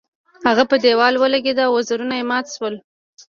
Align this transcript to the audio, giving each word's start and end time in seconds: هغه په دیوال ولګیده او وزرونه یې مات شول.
هغه 0.47 0.63
په 0.71 0.75
دیوال 0.83 1.13
ولګیده 1.17 1.63
او 1.67 1.73
وزرونه 1.77 2.13
یې 2.19 2.25
مات 2.31 2.45
شول. 2.55 2.75